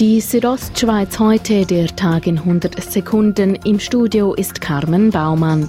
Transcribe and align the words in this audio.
Die 0.00 0.20
Südostschweiz 0.20 1.18
heute, 1.18 1.66
der 1.66 1.88
Tag 1.88 2.28
in 2.28 2.38
100 2.38 2.80
Sekunden. 2.80 3.56
Im 3.64 3.80
Studio 3.80 4.32
ist 4.32 4.60
Carmen 4.60 5.10
Baumann. 5.10 5.68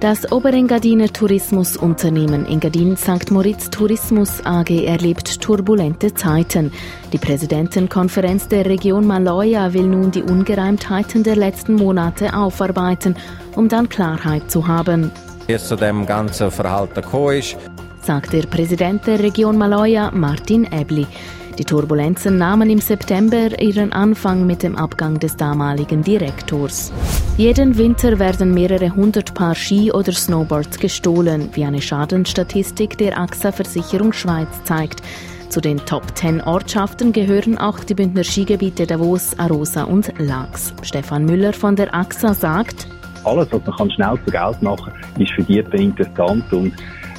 Das 0.00 0.30
Oberengadiner 0.30 1.10
Tourismusunternehmen 1.10 2.44
Engadin 2.44 2.94
St. 2.94 3.30
Moritz 3.30 3.70
Tourismus 3.70 4.44
AG 4.44 4.68
erlebt 4.68 5.40
turbulente 5.40 6.12
Zeiten. 6.12 6.72
Die 7.14 7.16
Präsidentenkonferenz 7.16 8.48
der 8.48 8.66
Region 8.66 9.06
Maloja 9.06 9.72
will 9.72 9.86
nun 9.86 10.10
die 10.10 10.22
Ungereimtheiten 10.22 11.22
der 11.22 11.36
letzten 11.36 11.76
Monate 11.76 12.36
aufarbeiten, 12.36 13.16
um 13.56 13.70
dann 13.70 13.88
Klarheit 13.88 14.50
zu 14.50 14.68
haben. 14.68 15.10
Es 15.46 15.68
zu 15.68 15.76
dem 15.76 16.04
ganzen 16.04 16.50
Verhalten 16.50 17.00
gekommen 17.00 17.38
ist, 17.38 17.56
sagt 18.02 18.34
der 18.34 18.42
Präsident 18.42 19.06
der 19.06 19.20
Region 19.20 19.56
Maloja, 19.56 20.10
Martin 20.10 20.64
Ebli. 20.70 21.06
Die 21.58 21.64
Turbulenzen 21.64 22.36
nahmen 22.36 22.68
im 22.68 22.80
September 22.80 23.60
ihren 23.60 23.92
Anfang 23.92 24.44
mit 24.44 24.64
dem 24.64 24.74
Abgang 24.74 25.20
des 25.20 25.36
damaligen 25.36 26.02
Direktors. 26.02 26.92
Jeden 27.36 27.78
Winter 27.78 28.18
werden 28.18 28.52
mehrere 28.52 28.90
hundert 28.90 29.34
Paar 29.34 29.54
Ski 29.54 29.92
oder 29.92 30.12
Snowboards 30.12 30.78
gestohlen, 30.78 31.50
wie 31.52 31.64
eine 31.64 31.80
Schadenstatistik 31.80 32.98
der 32.98 33.18
AXA 33.18 33.52
Versicherung 33.52 34.12
Schweiz 34.12 34.48
zeigt. 34.64 35.00
Zu 35.48 35.60
den 35.60 35.78
Top 35.78 36.16
10 36.16 36.40
Ortschaften 36.40 37.12
gehören 37.12 37.56
auch 37.56 37.78
die 37.84 37.94
Bündner 37.94 38.24
Skigebiete 38.24 38.86
Davos, 38.86 39.38
Arosa 39.38 39.84
und 39.84 40.12
Lax. 40.18 40.74
Stefan 40.82 41.24
Müller 41.24 41.52
von 41.52 41.76
der 41.76 41.94
AXA 41.94 42.34
sagt, 42.34 42.88
alles, 43.24 43.48
was 43.52 43.78
man 43.78 43.90
schnell 43.92 44.18
zu 44.24 44.30
Geld 44.32 44.60
machen 44.60 44.92
kann, 44.92 45.22
ist 45.22 45.32
für 45.32 45.42
die 45.44 45.58
interessant 45.58 46.52
und 46.52 46.72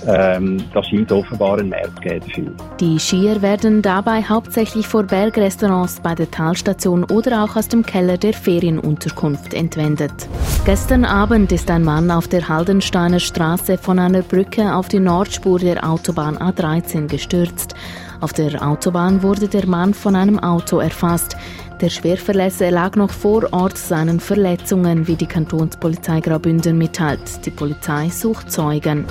ähm, 0.07 0.63
da 0.73 0.83
scheint 0.83 1.11
offenbar 1.11 1.59
ein 1.59 1.69
Markt 1.69 2.05
dafür. 2.05 2.51
Die 2.79 2.99
Skier 2.99 3.41
werden 3.41 3.81
dabei 3.81 4.21
hauptsächlich 4.21 4.87
vor 4.87 5.03
Bergrestaurants 5.03 5.99
bei 6.01 6.15
der 6.15 6.29
Talstation 6.29 7.03
oder 7.05 7.43
auch 7.43 7.55
aus 7.55 7.67
dem 7.67 7.85
Keller 7.85 8.17
der 8.17 8.33
Ferienunterkunft 8.33 9.53
entwendet. 9.53 10.13
Gestern 10.65 11.05
Abend 11.05 11.51
ist 11.51 11.69
ein 11.69 11.83
Mann 11.83 12.11
auf 12.11 12.27
der 12.27 12.47
Haldensteiner 12.47 13.19
Straße 13.19 13.77
von 13.77 13.99
einer 13.99 14.21
Brücke 14.21 14.75
auf 14.75 14.87
die 14.87 14.99
Nordspur 14.99 15.59
der 15.59 15.87
Autobahn 15.87 16.37
A13 16.37 17.07
gestürzt. 17.07 17.75
Auf 18.21 18.33
der 18.33 18.65
Autobahn 18.65 19.21
wurde 19.21 19.47
der 19.47 19.67
Mann 19.67 19.93
von 19.93 20.15
einem 20.15 20.39
Auto 20.39 20.79
erfasst. 20.79 21.35
Der 21.81 21.89
Schwerverletzte 21.89 22.69
lag 22.69 22.95
noch 22.95 23.11
vor 23.11 23.51
Ort 23.51 23.77
seinen 23.77 24.19
Verletzungen, 24.19 25.07
wie 25.07 25.15
die 25.15 25.27
Kantonspolizei 25.27 26.21
Graubünden 26.21 26.77
mitteilt. 26.77 27.45
Die 27.45 27.51
Polizei 27.51 28.09
sucht 28.09 28.51
Zeugen. 28.51 29.05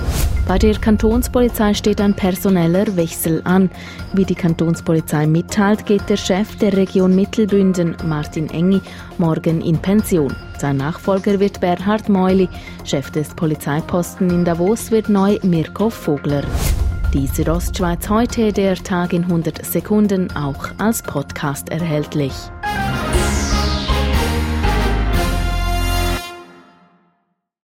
Bei 0.47 0.59
der 0.59 0.75
Kantonspolizei 0.77 1.73
steht 1.73 1.99
ein 1.99 2.13
personeller 2.13 2.95
Wechsel 2.95 3.41
an. 3.45 3.71
Wie 4.13 4.25
die 4.25 4.35
Kantonspolizei 4.35 5.25
mitteilt, 5.25 5.87
geht 5.87 6.07
der 6.07 6.17
Chef 6.17 6.55
der 6.57 6.77
Region 6.77 7.15
Mittelbünden, 7.15 7.97
Martin 8.05 8.49
Engi, 8.51 8.79
morgen 9.17 9.61
in 9.61 9.79
Pension. 9.79 10.35
Sein 10.59 10.77
Nachfolger 10.77 11.39
wird 11.39 11.59
Bernhard 11.61 12.09
Meuli. 12.09 12.47
Chef 12.83 13.09
des 13.09 13.29
Polizeiposten 13.33 14.29
in 14.29 14.45
Davos 14.45 14.91
wird 14.91 15.09
neu 15.09 15.39
Mirko 15.41 15.89
Vogler. 15.89 16.43
Die 17.11 17.25
Südostschweiz 17.25 18.07
heute, 18.09 18.53
der 18.53 18.75
Tag 18.75 19.13
in 19.13 19.23
100 19.23 19.65
Sekunden, 19.65 20.29
auch 20.35 20.67
als 20.77 21.01
Podcast 21.01 21.69
erhältlich. 21.69 22.33